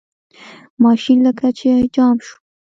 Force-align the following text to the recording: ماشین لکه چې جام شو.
ماشین 0.83 1.17
لکه 1.25 1.47
چې 1.57 1.69
جام 1.95 2.17
شو. 2.25 2.35